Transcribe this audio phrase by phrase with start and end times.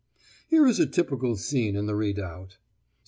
[0.47, 2.57] Here is a typical scene in the redoubt.